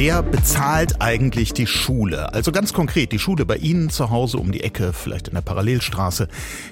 [0.00, 2.32] Wer bezahlt eigentlich die Schule?
[2.32, 5.40] Also ganz konkret, die Schule bei Ihnen zu Hause um die Ecke, vielleicht in der
[5.40, 6.28] Parallelstraße.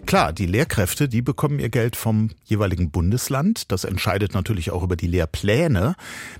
[0.07, 3.73] Klar, die Lehrkräfte, die bekommen ihr Geld vom jeweiligen Bundesland.
[3.73, 5.97] Das entscheidet natürlich auch über die Lehrpläne.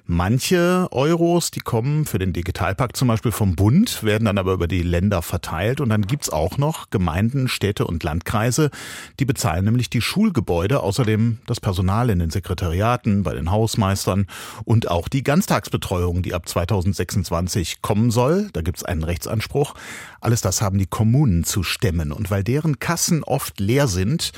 [0.07, 4.69] Manche Euros, die kommen für den Digitalpakt zum Beispiel vom Bund, werden dann aber über
[4.69, 5.81] die Länder verteilt.
[5.81, 8.71] Und dann gibt's auch noch Gemeinden, Städte und Landkreise,
[9.19, 14.29] die bezahlen nämlich die Schulgebäude, außerdem das Personal in den Sekretariaten, bei den Hausmeistern
[14.65, 16.49] und auch die Ganztagsbetreuung, die ab
[16.83, 18.49] 2026 kommen soll.
[18.53, 19.75] Da gibt es einen Rechtsanspruch.
[20.21, 22.13] Alles das haben die Kommunen zu stemmen.
[22.13, 24.33] Und weil deren Kassen oft leer sind,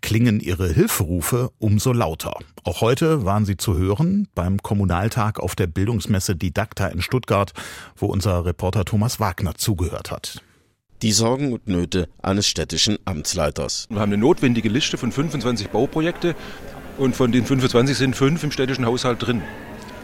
[0.00, 2.36] klingen ihre Hilferufe umso lauter.
[2.64, 7.52] Auch heute waren sie zu hören beim Kommunaltag auf der Bildungsmesse Didakta in Stuttgart,
[7.96, 10.42] wo unser Reporter Thomas Wagner zugehört hat.
[11.02, 13.86] Die Sorgen und Nöte eines städtischen Amtsleiters.
[13.90, 16.34] Wir haben eine notwendige Liste von 25 Bauprojekte
[16.96, 19.42] und von den 25 sind fünf im städtischen Haushalt drin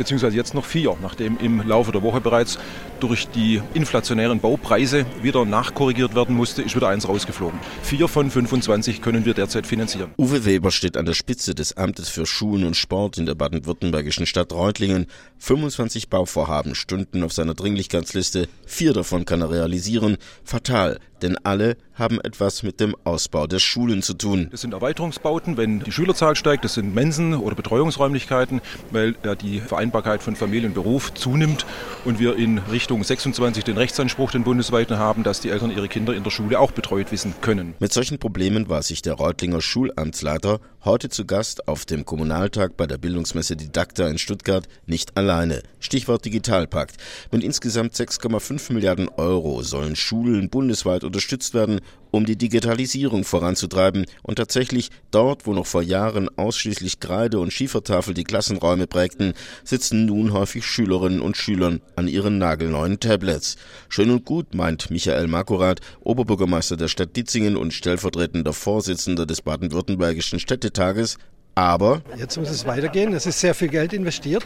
[0.01, 2.59] beziehungsweise jetzt noch vier, nachdem im Laufe der Woche bereits
[3.01, 7.61] durch die inflationären Baupreise wieder nachkorrigiert werden musste, ist wieder eins rausgeflogen.
[7.83, 10.13] Vier von 25 können wir derzeit finanzieren.
[10.17, 14.25] Uwe Weber steht an der Spitze des Amtes für Schulen und Sport in der baden-württembergischen
[14.25, 15.07] Stadt Reutlingen.
[15.37, 18.49] 25 Bauvorhaben stünden auf seiner Dringlichkeitsliste.
[18.67, 20.17] Vier davon kann er realisieren.
[20.45, 24.49] Fatal, denn alle haben etwas mit dem Ausbau der Schulen zu tun.
[24.51, 29.61] Das sind Erweiterungsbauten, wenn die Schülerzahl steigt, das sind Mensen oder Betreuungsräumlichkeiten, weil ja die
[29.61, 31.67] Vereinbarkeit von Familie und Beruf zunimmt
[32.05, 36.15] und wir in Richtung 26 den Rechtsanspruch, den bundesweiten haben, dass die Eltern ihre Kinder
[36.15, 37.75] in der Schule auch betreut wissen können.
[37.79, 42.87] Mit solchen Problemen war sich der Reutlinger Schulamtsleiter heute zu Gast auf dem Kommunaltag bei
[42.87, 45.63] der Bildungsmesse Didakta in Stuttgart nicht alleine.
[45.79, 46.97] Stichwort Digitalpakt.
[47.31, 51.81] Mit insgesamt 6,5 Milliarden Euro sollen Schulen bundesweit unterstützt werden,
[52.11, 58.15] um die Digitalisierung voranzutreiben und tatsächlich dort, wo noch vor Jahren ausschließlich Kreide und Schiefertafel
[58.15, 63.57] die Klassenräume prägten, sitzen nun häufig Schülerinnen und Schülern an ihren nagelneuen Tablets.
[63.89, 70.41] Schön und gut, meint Michael Makurat, Oberbürgermeister der Stadt Ditzingen und stellvertretender Vorsitzender des baden-württembergischen
[70.41, 71.19] Städtetages,
[71.55, 73.13] aber jetzt muss es weitergehen.
[73.13, 74.45] Es ist sehr viel Geld investiert.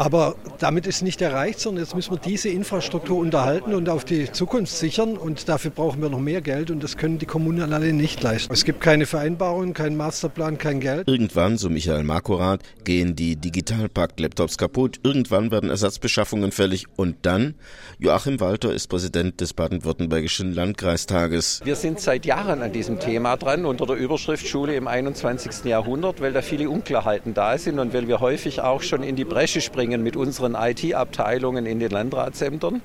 [0.00, 4.32] Aber damit ist nicht erreicht, sondern jetzt müssen wir diese Infrastruktur unterhalten und auf die
[4.32, 5.18] Zukunft sichern.
[5.18, 8.50] Und dafür brauchen wir noch mehr Geld und das können die Kommunen alle nicht leisten.
[8.50, 11.06] Es gibt keine Vereinbarungen, keinen Masterplan, kein Geld.
[11.06, 15.00] Irgendwann, so Michael Markorath, gehen die Digitalpakt-Laptops kaputt.
[15.02, 16.86] Irgendwann werden Ersatzbeschaffungen fällig.
[16.96, 17.54] Und dann?
[17.98, 21.60] Joachim Walter ist Präsident des baden-württembergischen Landkreistages.
[21.62, 25.66] Wir sind seit Jahren an diesem Thema dran unter der Überschrift Schule im 21.
[25.66, 29.26] Jahrhundert, weil da viele Unklarheiten da sind und weil wir häufig auch schon in die
[29.26, 32.82] Bresche springen einbringen mit unseren IT-Abteilungen in den Landratsämtern.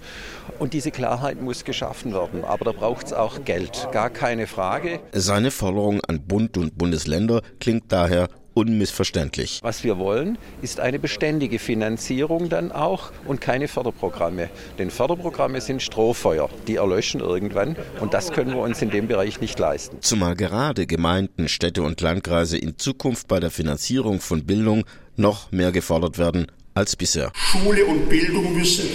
[0.60, 2.44] Und diese Klarheit muss geschaffen werden.
[2.44, 5.00] Aber da braucht es auch Geld, gar keine Frage.
[5.12, 9.60] Seine Forderung an Bund und Bundesländer klingt daher unmissverständlich.
[9.64, 14.50] Was wir wollen, ist eine beständige Finanzierung dann auch und keine Förderprogramme.
[14.80, 19.42] Denn Förderprogramme sind Strohfeuer, die erlöschen irgendwann und das können wir uns in dem Bereich
[19.42, 19.98] nicht leisten.
[20.00, 24.86] Zumal gerade Gemeinden, Städte und Landkreise in Zukunft bei der Finanzierung von Bildung
[25.18, 27.32] noch mehr gefordert werden als bisher.
[27.34, 28.90] Schule und Bildung müssen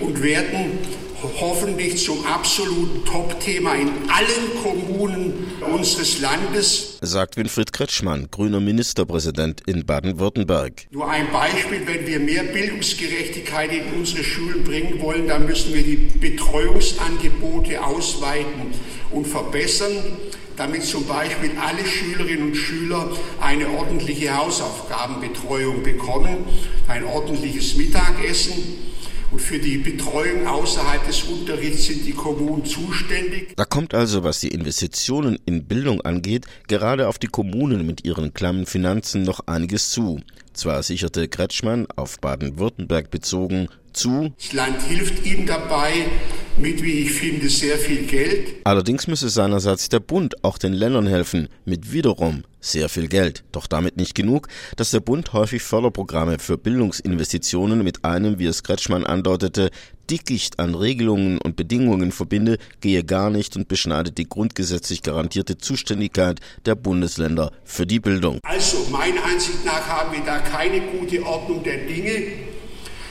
[0.00, 0.78] und werden
[1.40, 9.84] hoffentlich zum absoluten Top-Thema in allen Kommunen unseres Landes, sagt Winfried Kretschmann, grüner Ministerpräsident in
[9.84, 10.86] Baden-Württemberg.
[10.90, 15.82] Nur ein Beispiel, wenn wir mehr Bildungsgerechtigkeit in unsere Schulen bringen wollen, dann müssen wir
[15.82, 18.72] die Betreuungsangebote ausweiten
[19.10, 19.92] und verbessern
[20.56, 26.44] damit zum Beispiel alle Schülerinnen und Schüler eine ordentliche Hausaufgabenbetreuung bekommen,
[26.88, 28.86] ein ordentliches Mittagessen.
[29.32, 33.54] Und für die Betreuung außerhalb des Unterrichts sind die Kommunen zuständig.
[33.56, 38.32] Da kommt also, was die Investitionen in Bildung angeht, gerade auf die Kommunen mit ihren
[38.34, 40.20] klammen Finanzen noch einiges zu.
[40.54, 44.32] Zwar sicherte Kretschmann auf Baden-Württemberg bezogen zu.
[44.38, 46.06] Das Land hilft ihm dabei
[46.58, 48.56] mit, wie ich finde, sehr viel Geld.
[48.64, 53.44] Allerdings müsse seinerseits der Bund auch den Ländern helfen mit wiederum sehr viel Geld.
[53.52, 58.62] Doch damit nicht genug, dass der Bund häufig Förderprogramme für Bildungsinvestitionen mit einem, wie es
[58.62, 59.70] Kretschmann andeutete,
[60.10, 66.40] Dickicht an Regelungen und Bedingungen verbinde, gehe gar nicht und beschneidet die grundgesetzlich garantierte Zuständigkeit
[66.64, 68.40] der Bundesländer für die Bildung.
[68.42, 72.22] Also meiner Ansicht nach haben wir da keine gute Ordnung der Dinge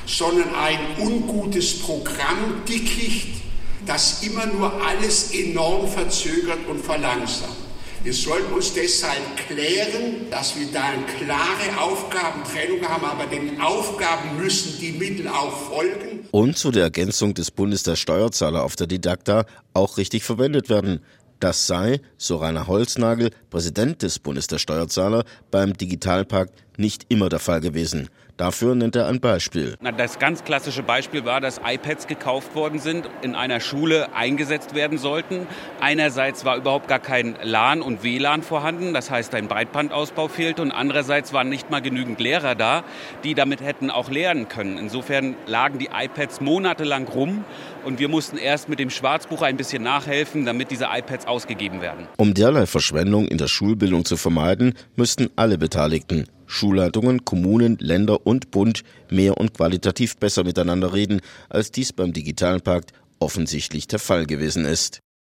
[0.06, 3.45] sondern ein ungutes Programm Dickicht,
[3.86, 7.66] das immer nur alles enorm verzögert und verlangsamt.
[8.06, 14.38] Wir sollten uns deshalb klären, dass wir da eine klare Aufgabentrennung haben, aber den Aufgaben
[14.38, 16.28] müssen die Mittel auch folgen.
[16.30, 21.00] Und zu der Ergänzung des Bundes der Steuerzahler auf der Didakta auch richtig verwendet werden.
[21.40, 27.40] Das sei, so Rainer Holznagel, Präsident des Bundes der Steuerzahler, beim Digitalpakt nicht immer der
[27.40, 28.10] Fall gewesen.
[28.38, 29.76] Dafür nennt er ein Beispiel.
[29.98, 34.98] Das ganz klassische Beispiel war, dass iPads gekauft worden sind, in einer Schule eingesetzt werden
[34.98, 35.48] sollten.
[35.80, 40.72] Einerseits war überhaupt gar kein LAN und WLAN vorhanden, das heißt ein Breitbandausbau fehlte und
[40.72, 42.84] andererseits waren nicht mal genügend Lehrer da,
[43.24, 44.78] die damit hätten auch lernen können.
[44.78, 47.46] Insofern lagen die iPads monatelang rum
[47.86, 52.08] und wir mussten erst mit dem Schwarzbuch ein bisschen nachhelfen, damit diese iPads ausgegeben werden.
[52.18, 58.52] Um derlei Verschwendung in der Schulbildung zu vermeiden, müssten alle Beteiligten Schulleitungen, Kommunen, Länder und
[58.52, 64.66] Bund mehr und qualitativ besser miteinander reden, als dies beim Digitalpakt offensichtlich der Fall gewesen
[64.66, 65.02] ist.